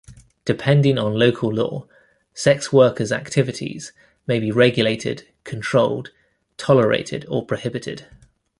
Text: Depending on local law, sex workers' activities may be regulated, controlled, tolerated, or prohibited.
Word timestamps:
Depending 0.45 0.97
on 0.97 1.13
local 1.13 1.53
law, 1.53 1.85
sex 2.33 2.73
workers' 2.73 3.11
activities 3.11 3.91
may 4.25 4.39
be 4.39 4.51
regulated, 4.51 5.27
controlled, 5.43 6.09
tolerated, 6.57 7.23
or 7.29 7.45
prohibited. 7.45 8.07